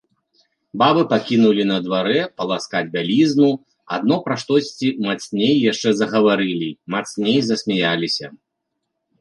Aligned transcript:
Бабы 0.81 1.01
пакінулі 1.11 1.63
на 1.71 1.75
дварэ 1.87 2.21
паласкаць 2.39 2.89
бялізну, 2.95 3.49
адно 3.97 4.15
пра 4.29 4.39
штосьці 4.45 4.89
мацней 5.09 5.55
яшчэ 5.71 5.89
загаварылі, 6.01 6.69
мацней 6.95 7.37
засмяяліся. 7.53 8.27